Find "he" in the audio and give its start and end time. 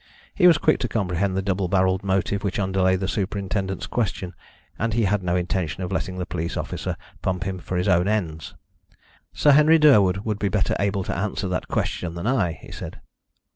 0.33-0.47, 4.95-5.03, 12.53-12.71